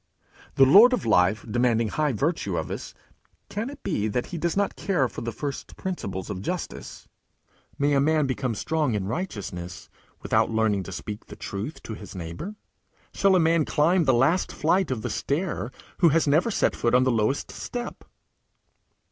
The 0.55 0.65
Lord 0.65 0.93
of 0.93 1.05
life 1.05 1.45
demanding 1.47 1.89
high 1.89 2.11
virtue 2.11 2.57
of 2.57 2.71
us, 2.71 2.95
can 3.49 3.69
it 3.69 3.83
be 3.83 4.07
that 4.07 4.25
he 4.25 4.37
does 4.39 4.57
not 4.57 4.75
care 4.75 5.07
for 5.07 5.21
the 5.21 5.31
first 5.31 5.77
principles 5.77 6.31
of 6.31 6.41
justice? 6.41 7.07
May 7.77 7.93
a 7.93 8.01
man 8.01 8.25
become 8.25 8.55
strong 8.55 8.95
in 8.95 9.05
righteousness 9.07 9.89
without 10.23 10.49
learning 10.49 10.81
to 10.85 10.91
speak 10.91 11.27
the 11.27 11.35
truth 11.35 11.83
to 11.83 11.93
his 11.93 12.15
neighbour? 12.15 12.55
Shall 13.13 13.35
a 13.35 13.39
man 13.39 13.63
climb 13.63 14.05
the 14.05 14.11
last 14.15 14.51
flight 14.51 14.89
of 14.89 15.03
the 15.03 15.11
stair 15.11 15.69
who 15.99 16.09
has 16.09 16.27
never 16.27 16.49
set 16.49 16.75
foot 16.75 16.95
on 16.95 17.03
the 17.03 17.11
lowest 17.11 17.51
step? 17.51 18.03